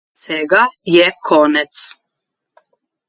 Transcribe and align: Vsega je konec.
Vsega 0.19 0.61
je 0.93 1.05
konec. 1.27 1.75